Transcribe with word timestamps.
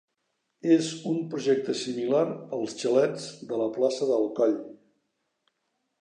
És 0.75 0.87
un 1.09 1.19
projecte 1.33 1.75
similar 1.83 2.23
als 2.59 2.75
xalets 2.81 3.29
de 3.53 3.61
la 3.63 3.71
plaça 3.79 4.09
del 4.15 4.29
Coll. 4.41 4.61